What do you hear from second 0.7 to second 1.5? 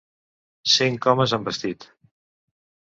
Cinc homes